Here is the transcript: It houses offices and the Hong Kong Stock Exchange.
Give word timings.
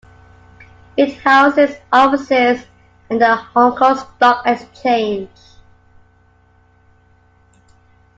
It 0.97 1.15
houses 1.19 1.75
offices 1.93 2.65
and 3.11 3.21
the 3.21 3.35
Hong 3.35 3.75
Kong 3.75 3.99
Stock 3.99 4.41
Exchange. 4.47 5.29